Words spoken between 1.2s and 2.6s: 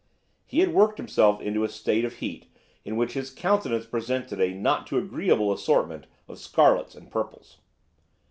into a state of heat